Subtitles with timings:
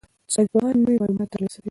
[0.33, 1.69] ساینسپوهان نوي معلومات ترلاسه کوي.